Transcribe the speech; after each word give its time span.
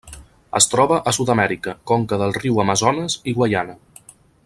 Es 0.59 0.67
troba 0.71 0.97
a 1.11 1.13
Sud-amèrica: 1.17 1.75
conca 1.93 2.19
del 2.25 2.35
riu 2.41 2.57
Amazones 2.67 3.19
i 3.33 3.39
Guaiana. 3.41 3.79